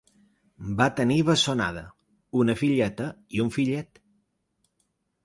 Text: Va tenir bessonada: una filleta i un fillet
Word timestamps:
Va 0.77 0.85
tenir 0.99 1.17
bessonada: 1.27 1.83
una 2.45 2.55
filleta 2.63 3.11
i 3.39 3.45
un 3.45 3.53
fillet 3.59 4.03